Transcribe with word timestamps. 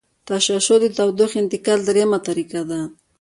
تشعشع 0.27 0.77
د 0.81 0.85
تودوخې 0.97 1.37
انتقال 1.43 1.79
دریمه 1.87 2.19
طریقه 2.27 2.61
ده. 2.69 2.79